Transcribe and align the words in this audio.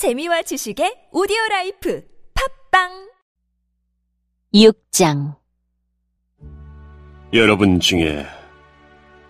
재미와 0.00 0.40
지식의 0.40 1.08
오디오 1.12 1.36
라이프 1.50 2.02
팟빵 2.70 2.88
6장 4.54 5.36
여러분 7.34 7.80
중에 7.80 8.24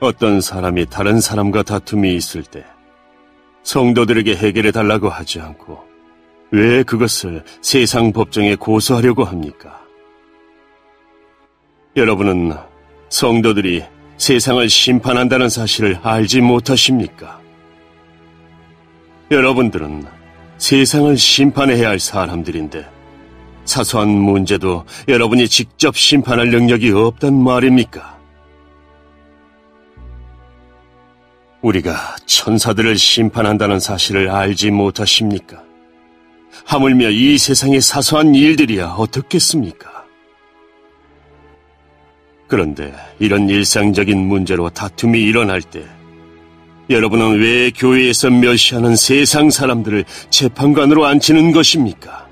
어떤 0.00 0.42
사람이 0.42 0.90
다른 0.90 1.22
사람과 1.22 1.62
다툼이 1.62 2.14
있을 2.14 2.42
때 2.42 2.66
성도들에게 3.62 4.36
해결해 4.36 4.70
달라고 4.70 5.08
하지 5.08 5.40
않고 5.40 5.82
왜 6.50 6.82
그것을 6.82 7.44
세상 7.62 8.12
법정에 8.12 8.54
고소하려고 8.54 9.24
합니까? 9.24 9.82
여러분은 11.96 12.52
성도들이 13.08 13.84
세상을 14.18 14.68
심판한다는 14.68 15.48
사실을 15.48 15.98
알지 16.02 16.42
못하십니까? 16.42 17.40
여러분들은 19.30 20.17
세상을 20.58 21.16
심판해야 21.16 21.88
할 21.88 21.98
사람들인데 22.00 22.86
사소한 23.64 24.08
문제도 24.08 24.84
여러분이 25.06 25.48
직접 25.48 25.96
심판할 25.96 26.48
능력이 26.48 26.90
없단 26.90 27.34
말입니까? 27.34 28.18
우리가 31.62 32.16
천사들을 32.26 32.96
심판한다는 32.96 33.80
사실을 33.80 34.30
알지 34.30 34.70
못하십니까? 34.70 35.62
하물며 36.64 37.10
이 37.10 37.36
세상의 37.36 37.80
사소한 37.80 38.34
일들이야 38.34 38.94
어떻겠습니까? 38.98 40.04
그런데 42.46 42.94
이런 43.18 43.48
일상적인 43.48 44.18
문제로 44.18 44.70
다툼이 44.70 45.20
일어날 45.22 45.60
때 45.60 45.84
여러분은 46.90 47.40
왜 47.40 47.70
교회에서 47.70 48.30
멸시하는 48.30 48.96
세상 48.96 49.50
사람들을 49.50 50.04
재판관으로 50.30 51.04
앉히는 51.04 51.52
것입니까? 51.52 52.26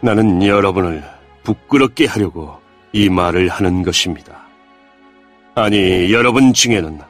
나는 0.00 0.44
여러분을 0.44 1.02
부끄럽게 1.42 2.06
하려고 2.06 2.58
이 2.92 3.08
말을 3.08 3.48
하는 3.48 3.82
것입니다. 3.82 4.42
아니, 5.54 6.12
여러분 6.12 6.52
중에는 6.52 7.00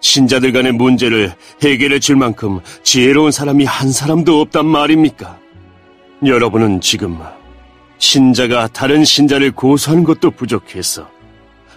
신자들 0.00 0.52
간의 0.52 0.72
문제를 0.72 1.34
해결해 1.62 2.00
줄 2.00 2.16
만큼 2.16 2.60
지혜로운 2.82 3.30
사람이 3.30 3.64
한 3.64 3.92
사람도 3.92 4.40
없단 4.40 4.66
말입니까? 4.66 5.38
여러분은 6.24 6.80
지금 6.80 7.18
신자가 7.98 8.68
다른 8.68 9.04
신자를 9.04 9.52
고소하는 9.52 10.04
것도 10.04 10.32
부족해서 10.32 11.08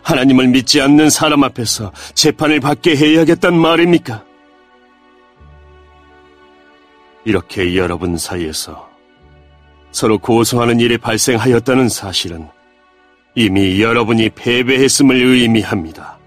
하나님을 0.04 0.48
믿지 0.50 0.82
않는 0.82 1.10
사람 1.10 1.44
앞에서 1.44 1.92
재판을 2.14 2.60
받게 2.60 2.96
해야겠단 2.96 3.58
말입니까? 3.58 4.24
이렇게 7.26 7.76
여러분 7.76 8.18
사이에서 8.18 8.90
서로 9.92 10.18
고소하는 10.18 10.80
일이 10.80 10.98
발생하였다는 10.98 11.88
사실은 11.88 12.48
이미 13.36 13.82
여러분이 13.82 14.32
패배했음을 14.32 15.16
의미합니다. 15.16 16.20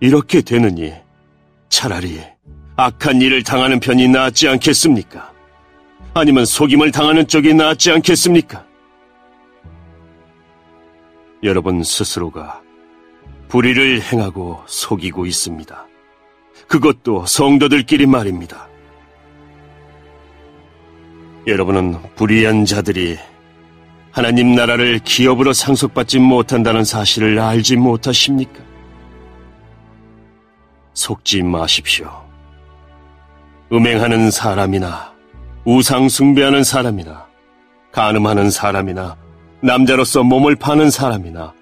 이렇게 0.00 0.42
되느니 0.42 0.92
차라리 1.68 2.20
악한 2.76 3.20
일을 3.20 3.42
당하는 3.42 3.80
편이 3.80 4.08
낫지 4.08 4.48
않겠습니까? 4.48 5.32
아니면 6.14 6.44
속임을 6.44 6.90
당하는 6.90 7.26
쪽이 7.26 7.54
낫지 7.54 7.90
않겠습니까? 7.90 8.64
여러분 11.42 11.82
스스로가 11.82 12.60
불의를 13.48 14.02
행하고 14.02 14.62
속이고 14.66 15.26
있습니다. 15.26 15.86
그것도 16.68 17.26
성도들끼리 17.26 18.06
말입니다. 18.06 18.68
여러분은 21.46 21.96
불의한 22.14 22.64
자들이 22.64 23.18
하나님 24.12 24.54
나라를 24.54 24.98
기업으로 24.98 25.52
상속받지 25.52 26.18
못한다는 26.18 26.84
사실을 26.84 27.38
알지 27.38 27.76
못하십니까? 27.76 28.60
속지 30.92 31.42
마십시오. 31.42 32.10
음행하는 33.72 34.30
사람이나 34.30 35.14
우상 35.64 36.08
숭배하는 36.08 36.64
사람이나 36.64 37.26
간음하는 37.92 38.50
사람이나 38.50 39.16
남자로서 39.62 40.22
몸을 40.22 40.56
파는 40.56 40.90
사람이나 40.90 41.52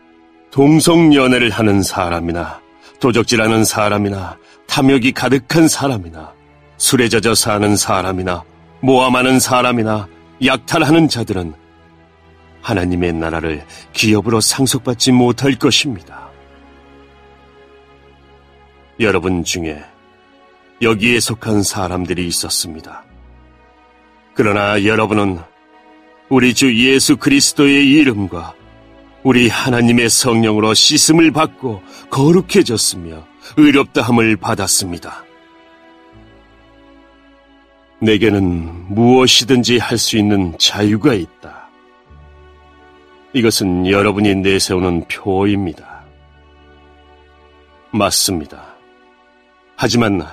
동성연애를 0.51 1.51
하는 1.51 1.83
사람이나 1.83 2.61
도적질하는 3.01 3.65
사람이나 3.65 4.39
탐욕이 4.67 5.13
가득한 5.13 5.69
사람이나 5.69 6.33
술에 6.77 7.09
젖어 7.09 7.35
사는 7.35 7.77
사람이나 7.77 8.45
모함하는 8.81 9.41
사람이나 9.41 10.09
약탈하는 10.45 11.09
자들은 11.09 11.55
하나님의 12.63 13.13
나라를 13.15 13.65
기업으로 13.93 14.41
상속받지 14.41 15.13
못할 15.13 15.55
것입니다. 15.55 16.29
여러분 19.01 19.45
중에 19.45 19.83
여기에 20.83 21.21
속한 21.21 21.63
사람들이 21.63 22.27
있었습니다. 22.29 23.05
그러나 24.35 24.85
여러분은 24.85 25.41
우리 26.29 26.53
주 26.55 26.75
예수 26.77 27.17
그리스도의 27.17 27.89
이름과 27.91 28.55
우리 29.23 29.49
하나님의 29.49 30.09
성령으로 30.11 30.75
씻음을 30.75 31.31
받고 31.31 31.83
거룩해졌으며 32.11 33.27
의롭다함을 33.57 34.37
받았습니다. 34.37 35.25
내게는 38.01 38.95
무엇이든지 38.95 39.79
할 39.79 39.99
수 39.99 40.17
있는 40.17 40.57
자유가 40.59 41.15
있다. 41.15 41.69
이것은 43.33 43.87
여러분이 43.89 44.37
내세우는 44.37 45.09
표입니다. 45.09 46.05
맞습니다. 47.91 48.63
하지만 49.77 50.25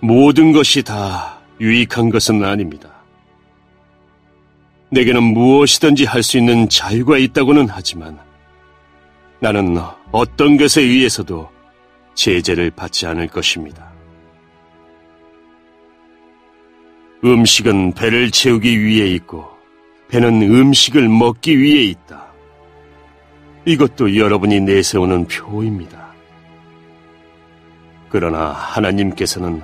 모든 0.00 0.52
것이 0.52 0.82
다 0.82 1.38
유익한 1.60 2.10
것은 2.10 2.42
아닙니다. 2.44 2.91
내게는 4.92 5.22
무엇이든지 5.22 6.04
할 6.04 6.22
수 6.22 6.36
있는 6.36 6.68
자유가 6.68 7.16
있다고는 7.16 7.66
하지만 7.70 8.18
나는 9.40 9.78
어떤 10.10 10.58
것에 10.58 10.82
의해서도 10.82 11.48
제재를 12.14 12.70
받지 12.70 13.06
않을 13.06 13.26
것입니다. 13.28 13.90
음식은 17.24 17.92
배를 17.92 18.30
채우기 18.30 18.84
위해 18.84 19.06
있고 19.14 19.48
배는 20.08 20.42
음식을 20.42 21.08
먹기 21.08 21.58
위해 21.58 21.84
있다. 21.84 22.26
이것도 23.64 24.14
여러분이 24.16 24.60
내세우는 24.60 25.26
표입니다. 25.26 26.12
그러나 28.10 28.50
하나님께서는 28.50 29.62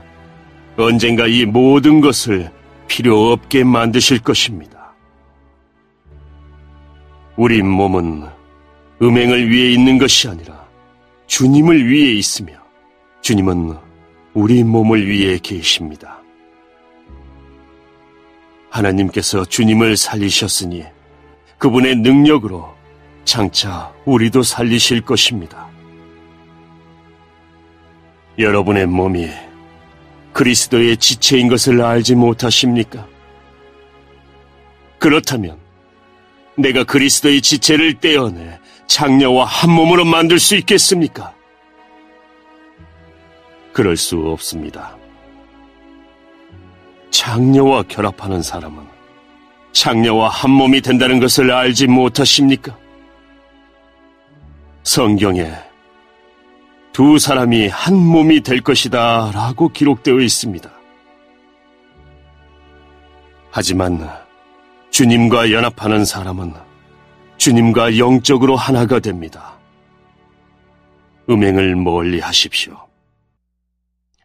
언젠가 0.78 1.26
이 1.26 1.44
모든 1.44 2.00
것을 2.00 2.50
필요 2.86 3.30
없게 3.32 3.62
만드실 3.62 4.20
것입니다. 4.20 4.77
우리 7.38 7.62
몸은 7.62 8.24
음행을 9.00 9.48
위해 9.48 9.70
있는 9.70 9.96
것이 9.96 10.26
아니라 10.26 10.66
주님을 11.28 11.88
위해 11.88 12.12
있으며 12.14 12.54
주님은 13.20 13.76
우리 14.34 14.64
몸을 14.64 15.06
위해 15.06 15.38
계십니다. 15.40 16.18
하나님께서 18.70 19.44
주님을 19.44 19.96
살리셨으니 19.96 20.84
그분의 21.58 21.94
능력으로 21.98 22.74
장차 23.24 23.92
우리도 24.04 24.42
살리실 24.42 25.02
것입니다. 25.02 25.68
여러분의 28.36 28.86
몸이 28.86 29.28
그리스도의 30.32 30.96
지체인 30.96 31.46
것을 31.46 31.82
알지 31.82 32.16
못하십니까? 32.16 33.06
그렇다면 34.98 35.67
내가 36.58 36.82
그리스도의 36.82 37.40
지체를 37.40 37.94
떼어내 37.94 38.58
장녀와 38.88 39.44
한 39.44 39.70
몸으로 39.70 40.04
만들 40.04 40.38
수 40.38 40.56
있겠습니까? 40.56 41.32
그럴 43.72 43.96
수 43.96 44.18
없습니다. 44.18 44.96
장녀와 47.10 47.84
결합하는 47.84 48.42
사람은 48.42 48.84
장녀와 49.72 50.28
한 50.28 50.50
몸이 50.50 50.80
된다는 50.80 51.20
것을 51.20 51.50
알지 51.50 51.86
못하십니까? 51.86 52.76
성경에 54.82 55.52
두 56.92 57.18
사람이 57.18 57.68
한 57.68 57.94
몸이 57.94 58.40
될 58.40 58.60
것이다 58.60 59.30
라고 59.32 59.68
기록되어 59.68 60.18
있습니다. 60.18 60.68
하지만 63.50 64.27
주님과 64.98 65.52
연합하는 65.52 66.04
사람은 66.04 66.54
주님과 67.36 67.98
영적으로 67.98 68.56
하나가 68.56 68.98
됩니다. 68.98 69.56
음행을 71.30 71.76
멀리 71.76 72.18
하십시오. 72.18 72.88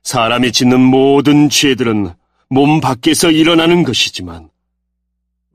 사람이 0.02 0.52
짓는 0.52 0.80
모든 0.80 1.48
죄들은 1.48 2.16
몸 2.50 2.82
밖에서 2.82 3.30
일어나는 3.30 3.84
것이지만 3.84 4.50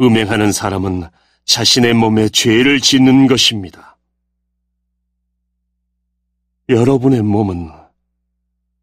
음행하는 0.01 0.53
사람은 0.53 1.09
자신의 1.47 1.95
몸에 1.95 2.29
죄를 2.29 2.79
짓는 2.79 3.27
것입니다. 3.27 3.97
여러분의 6.69 7.23
몸은 7.23 7.73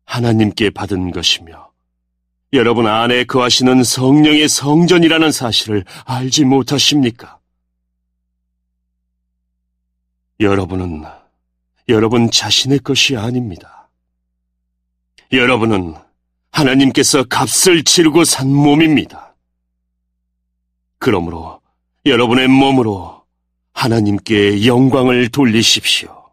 하나님께 0.04 0.72
받은 0.72 1.12
것이며 1.12 1.75
여러분 2.56 2.88
안에 2.88 3.26
거하시는 3.26 3.84
성령의 3.84 4.48
성전이라는 4.48 5.32
사실을 5.32 5.84
알지 6.06 6.46
못하십니까? 6.46 7.40
여러분은 10.40 11.04
여러분 11.90 12.32
자신의 12.32 12.80
것이 12.80 13.16
아닙니다. 13.16 13.90
여러분은 15.32 15.96
하나님께서 16.52 17.24
값을 17.26 17.84
치르고 17.84 18.24
산 18.24 18.54
몸입니다. 18.54 19.36
그러므로 20.98 21.62
여러분의 22.06 22.48
몸으로 22.48 23.24
하나님께 23.74 24.66
영광을 24.66 25.30
돌리십시오. 25.30 26.25